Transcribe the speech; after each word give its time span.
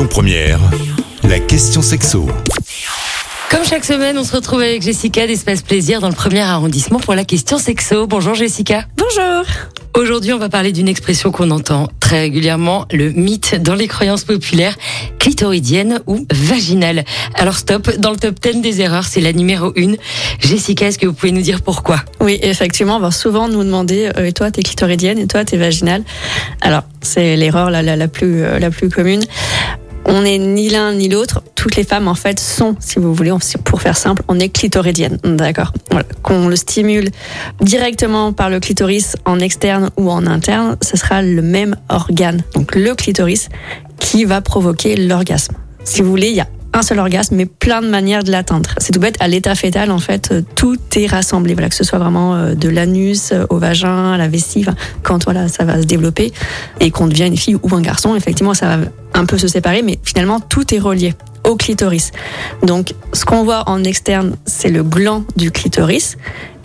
Lyon 0.00 0.08
Première, 0.08 0.60
la 1.24 1.38
question 1.40 1.82
sexo. 1.82 2.26
Comme 3.50 3.64
chaque 3.66 3.84
semaine, 3.84 4.16
on 4.16 4.24
se 4.24 4.34
retrouve 4.34 4.62
avec 4.62 4.80
Jessica 4.80 5.26
d'Espace 5.26 5.60
Plaisir 5.60 6.00
dans 6.00 6.08
le 6.08 6.14
premier 6.14 6.40
arrondissement 6.40 7.00
pour 7.00 7.14
la 7.14 7.24
question 7.24 7.58
sexo. 7.58 8.06
Bonjour 8.06 8.34
Jessica. 8.34 8.86
Bonjour. 8.96 9.44
Aujourd'hui, 9.94 10.32
on 10.32 10.38
va 10.38 10.48
parler 10.48 10.72
d'une 10.72 10.88
expression 10.88 11.32
qu'on 11.32 11.50
entend 11.50 11.88
très 11.98 12.20
régulièrement, 12.20 12.86
le 12.92 13.10
mythe 13.10 13.60
dans 13.60 13.74
les 13.74 13.88
croyances 13.88 14.24
populaires, 14.24 14.76
clitoridienne 15.18 16.00
ou 16.06 16.26
vaginale. 16.32 17.04
Alors 17.34 17.56
stop, 17.56 17.96
dans 17.98 18.10
le 18.10 18.16
top 18.16 18.40
10 18.40 18.62
des 18.62 18.80
erreurs, 18.80 19.04
c'est 19.04 19.20
la 19.20 19.32
numéro 19.32 19.72
1. 19.76 19.94
Jessica, 20.38 20.86
est-ce 20.86 20.98
que 20.98 21.06
vous 21.06 21.12
pouvez 21.12 21.32
nous 21.32 21.42
dire 21.42 21.60
pourquoi? 21.60 22.00
Oui, 22.20 22.38
effectivement, 22.42 22.96
on 22.96 23.00
va 23.00 23.10
souvent 23.10 23.48
nous 23.48 23.64
demander, 23.64 24.10
euh, 24.16 24.26
et 24.26 24.32
toi, 24.32 24.50
t'es 24.50 24.62
clitoridienne, 24.62 25.18
et 25.18 25.26
toi, 25.26 25.44
t'es 25.44 25.56
vaginale. 25.56 26.04
Alors, 26.60 26.82
c'est 27.02 27.36
l'erreur 27.36 27.70
la, 27.70 27.82
la, 27.82 27.96
la, 27.96 28.08
plus, 28.08 28.42
euh, 28.42 28.58
la 28.58 28.70
plus 28.70 28.90
commune. 28.90 29.22
On 30.12 30.22
n'est 30.22 30.38
ni 30.38 30.68
l'un 30.70 30.92
ni 30.92 31.08
l'autre. 31.08 31.40
Toutes 31.54 31.76
les 31.76 31.84
femmes, 31.84 32.08
en 32.08 32.16
fait, 32.16 32.40
sont, 32.40 32.74
si 32.80 32.98
vous 32.98 33.14
voulez, 33.14 33.32
pour 33.64 33.80
faire 33.80 33.96
simple, 33.96 34.24
on 34.26 34.40
est 34.40 34.48
clitoridienne. 34.48 35.18
D'accord. 35.22 35.72
Voilà. 35.88 36.04
Qu'on 36.22 36.48
le 36.48 36.56
stimule 36.56 37.10
directement 37.60 38.32
par 38.32 38.50
le 38.50 38.58
clitoris 38.58 39.16
en 39.24 39.38
externe 39.38 39.90
ou 39.96 40.10
en 40.10 40.26
interne, 40.26 40.76
ce 40.82 40.96
sera 40.96 41.22
le 41.22 41.42
même 41.42 41.76
organe. 41.88 42.42
Donc, 42.54 42.74
le 42.74 42.96
clitoris 42.96 43.50
qui 44.00 44.24
va 44.24 44.40
provoquer 44.40 44.96
l'orgasme. 44.96 45.54
Si 45.84 46.02
vous 46.02 46.10
voulez, 46.10 46.30
il 46.30 46.36
y 46.36 46.40
a 46.40 46.48
un 46.72 46.82
seul 46.82 46.98
orgasme, 46.98 47.36
mais 47.36 47.46
plein 47.46 47.82
de 47.82 47.88
manières 47.88 48.22
de 48.22 48.30
l'atteindre. 48.30 48.70
C'est 48.78 48.92
tout 48.92 49.00
bête, 49.00 49.16
à 49.20 49.28
l'état 49.28 49.54
fœtal, 49.54 49.90
en 49.90 49.98
fait, 49.98 50.30
euh, 50.32 50.42
tout 50.54 50.78
est 50.96 51.06
rassemblé. 51.06 51.54
Voilà, 51.54 51.68
que 51.68 51.74
ce 51.74 51.84
soit 51.84 51.98
vraiment 51.98 52.34
euh, 52.34 52.54
de 52.54 52.68
l'anus 52.68 53.32
euh, 53.32 53.44
au 53.50 53.58
vagin, 53.58 54.12
à 54.12 54.18
la 54.18 54.28
vessie, 54.28 54.64
quand 55.02 55.24
voilà, 55.24 55.48
ça 55.48 55.64
va 55.64 55.80
se 55.80 55.86
développer 55.86 56.32
et 56.80 56.90
qu'on 56.90 57.06
devient 57.06 57.26
une 57.26 57.36
fille 57.36 57.56
ou 57.62 57.74
un 57.74 57.80
garçon, 57.80 58.14
effectivement, 58.14 58.54
ça 58.54 58.76
va 58.76 58.84
un 59.14 59.26
peu 59.26 59.38
se 59.38 59.48
séparer, 59.48 59.82
mais 59.82 59.98
finalement, 60.04 60.40
tout 60.40 60.74
est 60.74 60.78
relié 60.78 61.14
au 61.50 61.56
clitoris. 61.56 62.12
Donc, 62.62 62.94
ce 63.12 63.24
qu'on 63.24 63.44
voit 63.44 63.68
en 63.68 63.84
externe, 63.84 64.36
c'est 64.46 64.70
le 64.70 64.82
gland 64.82 65.24
du 65.36 65.50
clitoris. 65.50 66.16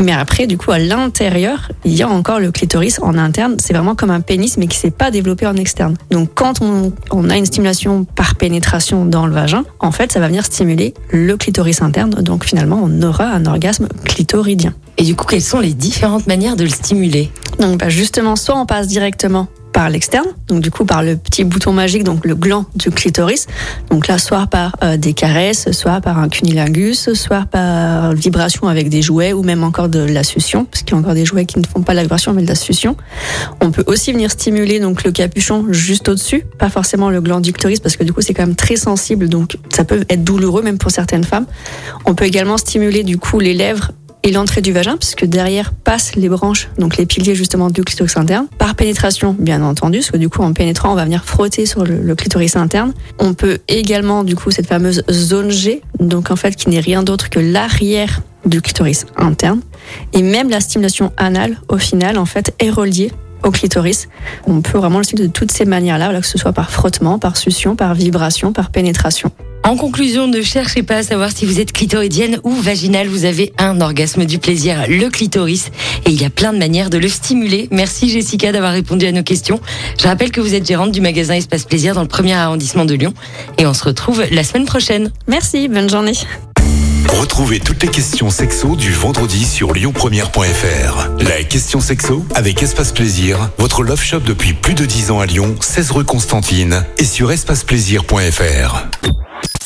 Mais 0.00 0.12
après, 0.12 0.46
du 0.46 0.56
coup, 0.56 0.70
à 0.70 0.78
l'intérieur, 0.78 1.70
il 1.84 1.94
y 1.94 2.02
a 2.02 2.08
encore 2.08 2.40
le 2.40 2.50
clitoris 2.50 2.98
en 3.02 3.18
interne. 3.18 3.56
C'est 3.58 3.72
vraiment 3.72 3.94
comme 3.94 4.10
un 4.10 4.20
pénis, 4.20 4.56
mais 4.56 4.66
qui 4.66 4.78
s'est 4.78 4.90
pas 4.90 5.10
développé 5.10 5.46
en 5.46 5.56
externe. 5.56 5.96
Donc, 6.10 6.30
quand 6.34 6.62
on, 6.62 6.92
on, 7.10 7.30
a 7.30 7.36
une 7.36 7.46
stimulation 7.46 8.04
par 8.04 8.36
pénétration 8.36 9.04
dans 9.04 9.26
le 9.26 9.32
vagin, 9.32 9.64
en 9.80 9.92
fait, 9.92 10.12
ça 10.12 10.20
va 10.20 10.28
venir 10.28 10.44
stimuler 10.44 10.94
le 11.10 11.36
clitoris 11.36 11.82
interne. 11.82 12.10
Donc, 12.22 12.44
finalement, 12.44 12.80
on 12.82 13.02
aura 13.02 13.26
un 13.26 13.44
orgasme 13.46 13.88
clitoridien. 14.04 14.74
Et 14.98 15.04
du 15.04 15.14
coup, 15.14 15.26
quelles 15.26 15.42
sont 15.42 15.60
les 15.60 15.74
différentes 15.74 16.26
manières 16.26 16.56
de 16.56 16.64
le 16.64 16.70
stimuler? 16.70 17.30
Donc, 17.58 17.78
bah 17.78 17.88
justement, 17.88 18.36
soit 18.36 18.56
on 18.56 18.66
passe 18.66 18.88
directement 18.88 19.48
par 19.72 19.90
l'externe, 19.90 20.26
donc 20.48 20.60
du 20.60 20.70
coup 20.70 20.84
par 20.84 21.02
le 21.02 21.16
petit 21.16 21.44
bouton 21.44 21.72
magique, 21.72 22.04
donc 22.04 22.26
le 22.26 22.34
gland 22.34 22.66
du 22.74 22.90
clitoris. 22.90 23.46
Donc 23.90 24.06
là, 24.06 24.18
soit 24.18 24.46
par 24.46 24.76
euh, 24.82 24.96
des 24.96 25.14
caresses, 25.14 25.70
soit 25.72 26.00
par 26.00 26.18
un 26.18 26.28
cunilingus, 26.28 27.12
soit 27.14 27.46
par 27.46 28.12
vibration 28.14 28.68
avec 28.68 28.88
des 28.88 29.02
jouets 29.02 29.32
ou 29.32 29.42
même 29.42 29.64
encore 29.64 29.88
de 29.88 30.00
la 30.00 30.22
succion, 30.22 30.64
parce 30.64 30.82
qu'il 30.82 30.94
y 30.94 30.96
a 30.96 31.00
encore 31.00 31.14
des 31.14 31.24
jouets 31.24 31.46
qui 31.46 31.58
ne 31.58 31.66
font 31.66 31.82
pas 31.82 31.94
la 31.94 32.02
vibration 32.02 32.32
mais 32.32 32.42
de 32.42 32.48
la 32.48 32.54
succion. 32.54 32.96
On 33.60 33.70
peut 33.70 33.84
aussi 33.86 34.12
venir 34.12 34.30
stimuler 34.30 34.80
donc 34.80 35.04
le 35.04 35.10
capuchon 35.10 35.66
juste 35.70 36.08
au-dessus, 36.08 36.44
pas 36.58 36.68
forcément 36.68 37.10
le 37.10 37.20
gland 37.20 37.40
du 37.40 37.52
clitoris 37.52 37.80
parce 37.80 37.96
que 37.96 38.04
du 38.04 38.12
coup 38.12 38.20
c'est 38.20 38.34
quand 38.34 38.46
même 38.46 38.56
très 38.56 38.76
sensible, 38.76 39.28
donc 39.28 39.56
ça 39.70 39.84
peut 39.84 40.04
être 40.08 40.24
douloureux 40.24 40.62
même 40.62 40.78
pour 40.78 40.90
certaines 40.90 41.24
femmes. 41.24 41.46
On 42.04 42.14
peut 42.14 42.26
également 42.26 42.58
stimuler 42.58 43.04
du 43.04 43.18
coup 43.18 43.40
les 43.40 43.54
lèvres 43.54 43.92
et 44.22 44.30
l'entrée 44.30 44.60
du 44.60 44.72
vagin, 44.72 44.96
puisque 44.96 45.24
derrière 45.24 45.72
passent 45.72 46.14
les 46.14 46.28
branches, 46.28 46.68
donc 46.78 46.96
les 46.96 47.06
piliers 47.06 47.34
justement 47.34 47.70
du 47.70 47.82
clitoris 47.82 48.16
interne, 48.16 48.46
par 48.58 48.74
pénétration, 48.74 49.34
bien 49.38 49.62
entendu, 49.62 49.98
parce 49.98 50.10
que 50.10 50.16
du 50.16 50.28
coup 50.28 50.42
en 50.42 50.52
pénétrant, 50.52 50.92
on 50.92 50.94
va 50.94 51.04
venir 51.04 51.24
frotter 51.24 51.66
sur 51.66 51.84
le, 51.84 52.14
clitoris 52.14 52.56
interne. 52.56 52.92
On 53.18 53.34
peut 53.34 53.58
également, 53.68 54.22
du 54.22 54.36
coup, 54.36 54.50
cette 54.50 54.66
fameuse 54.66 55.02
zone 55.10 55.50
G, 55.50 55.82
donc 55.98 56.30
en 56.30 56.36
fait 56.36 56.54
qui 56.54 56.68
n'est 56.68 56.80
rien 56.80 57.02
d'autre 57.02 57.30
que 57.30 57.40
l'arrière 57.40 58.22
du 58.44 58.60
clitoris 58.60 59.06
interne, 59.16 59.60
et 60.12 60.22
même 60.22 60.50
la 60.50 60.60
stimulation 60.60 61.12
anale, 61.16 61.56
au 61.68 61.78
final, 61.78 62.18
en 62.18 62.26
fait, 62.26 62.54
est 62.58 62.70
reliée 62.70 63.10
au 63.42 63.50
clitoris. 63.50 64.08
On 64.46 64.60
peut 64.62 64.78
vraiment 64.78 64.98
le 64.98 65.04
stimuler 65.04 65.28
de 65.28 65.32
toutes 65.32 65.50
ces 65.50 65.64
manières-là, 65.64 66.20
que 66.20 66.26
ce 66.26 66.38
soit 66.38 66.52
par 66.52 66.70
frottement, 66.70 67.18
par 67.18 67.36
succion, 67.36 67.76
par 67.76 67.94
vibration, 67.94 68.52
par 68.52 68.70
pénétration. 68.70 69.30
En 69.64 69.76
conclusion, 69.76 70.26
ne 70.26 70.42
cherchez 70.42 70.82
pas 70.82 70.96
à 70.96 71.02
savoir 71.02 71.30
si 71.30 71.46
vous 71.46 71.60
êtes 71.60 71.72
clitoridienne 71.72 72.40
ou 72.42 72.50
vaginale. 72.50 73.06
Vous 73.06 73.24
avez 73.24 73.52
un 73.58 73.80
orgasme 73.80 74.24
du 74.24 74.38
plaisir, 74.38 74.84
le 74.88 75.08
clitoris. 75.08 75.70
Et 76.04 76.10
il 76.10 76.20
y 76.20 76.24
a 76.24 76.30
plein 76.30 76.52
de 76.52 76.58
manières 76.58 76.90
de 76.90 76.98
le 76.98 77.08
stimuler. 77.08 77.68
Merci 77.70 78.10
Jessica 78.10 78.50
d'avoir 78.50 78.72
répondu 78.72 79.06
à 79.06 79.12
nos 79.12 79.22
questions. 79.22 79.60
Je 80.00 80.06
rappelle 80.08 80.32
que 80.32 80.40
vous 80.40 80.54
êtes 80.54 80.66
gérante 80.66 80.90
du 80.90 81.00
magasin 81.00 81.34
Espace 81.34 81.64
Plaisir 81.64 81.94
dans 81.94 82.02
le 82.02 82.08
premier 82.08 82.34
arrondissement 82.34 82.84
de 82.84 82.94
Lyon. 82.94 83.14
Et 83.58 83.66
on 83.66 83.74
se 83.74 83.84
retrouve 83.84 84.24
la 84.32 84.42
semaine 84.42 84.66
prochaine. 84.66 85.12
Merci, 85.28 85.68
bonne 85.68 85.88
journée. 85.88 86.14
Retrouvez 87.08 87.60
toutes 87.60 87.82
les 87.82 87.88
questions 87.88 88.30
sexo 88.30 88.74
du 88.74 88.90
vendredi 88.90 89.44
sur 89.44 89.74
lyonpremière.fr. 89.74 91.08
La 91.20 91.44
question 91.44 91.80
sexo 91.80 92.24
avec 92.34 92.62
Espace 92.62 92.92
Plaisir, 92.92 93.50
votre 93.58 93.82
love 93.82 94.02
shop 94.02 94.20
depuis 94.20 94.54
plus 94.54 94.74
de 94.74 94.84
10 94.84 95.12
ans 95.12 95.20
à 95.20 95.26
Lyon, 95.26 95.54
16 95.60 95.92
rue 95.92 96.04
Constantine 96.04 96.84
et 96.98 97.04
sur 97.04 97.30
espaceplaisir.fr. 97.30 98.88